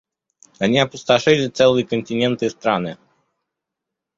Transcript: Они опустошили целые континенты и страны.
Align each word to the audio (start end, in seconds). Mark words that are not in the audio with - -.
Они 0.57 0.79
опустошили 0.79 1.47
целые 1.47 1.85
континенты 1.85 2.47
и 2.47 2.49
страны. 2.49 2.97